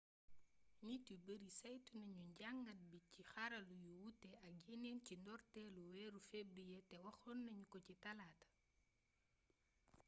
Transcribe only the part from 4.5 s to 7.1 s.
yéneen ci ndortéelu wééru fébrié té